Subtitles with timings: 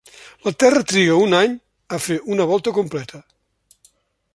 [0.45, 1.53] La Terra triga un any
[1.99, 3.23] a fer una volta completa.